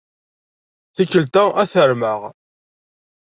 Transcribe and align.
Tikkelt-a, 0.95 1.43
ad 1.61 1.67
t-armeɣ. 1.71 2.21